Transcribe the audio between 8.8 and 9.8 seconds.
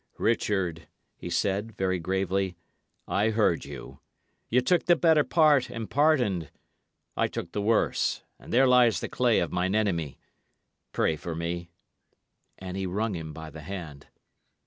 the clay of mine